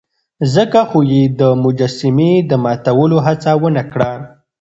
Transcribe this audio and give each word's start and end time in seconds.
ځکه 0.53 0.79
خو 0.89 0.99
يې 1.13 1.23
د 1.39 1.41
مجسمې 1.63 2.31
د 2.49 2.51
ماتولو 2.63 3.17
هڅه 3.25 3.51
ونه 3.61 3.83
کړه. 3.91 4.11